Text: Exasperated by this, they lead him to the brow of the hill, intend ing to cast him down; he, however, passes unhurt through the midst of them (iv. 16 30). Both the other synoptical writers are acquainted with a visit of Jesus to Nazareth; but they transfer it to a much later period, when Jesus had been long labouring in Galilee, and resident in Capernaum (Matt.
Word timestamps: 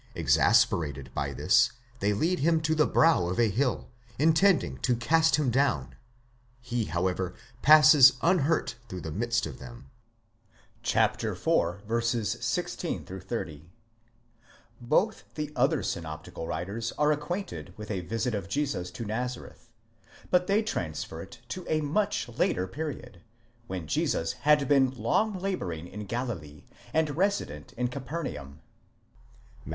Exasperated 0.15 1.13
by 1.13 1.31
this, 1.31 1.73
they 1.99 2.11
lead 2.11 2.39
him 2.39 2.59
to 2.61 2.73
the 2.73 2.87
brow 2.87 3.27
of 3.27 3.37
the 3.37 3.49
hill, 3.51 3.87
intend 4.17 4.63
ing 4.63 4.77
to 4.79 4.95
cast 4.95 5.35
him 5.35 5.51
down; 5.51 5.93
he, 6.59 6.85
however, 6.85 7.35
passes 7.61 8.13
unhurt 8.23 8.77
through 8.89 9.01
the 9.01 9.11
midst 9.11 9.45
of 9.45 9.59
them 9.59 9.91
(iv. 10.83 11.17
16 12.41 13.05
30). 13.05 13.69
Both 14.81 15.23
the 15.35 15.51
other 15.55 15.83
synoptical 15.83 16.47
writers 16.47 16.91
are 16.97 17.11
acquainted 17.11 17.71
with 17.77 17.91
a 17.91 18.01
visit 18.01 18.33
of 18.33 18.49
Jesus 18.49 18.89
to 18.89 19.05
Nazareth; 19.05 19.69
but 20.31 20.47
they 20.47 20.63
transfer 20.63 21.21
it 21.21 21.41
to 21.49 21.63
a 21.71 21.79
much 21.81 22.27
later 22.27 22.65
period, 22.65 23.21
when 23.67 23.85
Jesus 23.85 24.33
had 24.49 24.67
been 24.67 24.89
long 24.97 25.37
labouring 25.37 25.87
in 25.87 26.07
Galilee, 26.07 26.63
and 26.91 27.15
resident 27.15 27.73
in 27.73 27.87
Capernaum 27.87 28.61
(Matt. 29.63 29.69